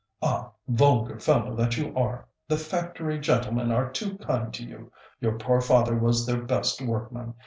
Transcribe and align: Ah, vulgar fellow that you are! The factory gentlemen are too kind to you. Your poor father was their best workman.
Ah, 0.19 0.49
vulgar 0.67 1.19
fellow 1.19 1.55
that 1.55 1.77
you 1.77 1.95
are! 1.95 2.27
The 2.47 2.57
factory 2.57 3.19
gentlemen 3.19 3.71
are 3.71 3.91
too 3.91 4.17
kind 4.17 4.51
to 4.51 4.63
you. 4.63 4.91
Your 5.19 5.37
poor 5.37 5.61
father 5.61 5.95
was 5.95 6.25
their 6.25 6.41
best 6.41 6.81
workman. 6.81 7.35